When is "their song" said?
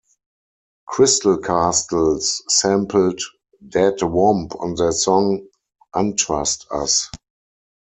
4.73-5.45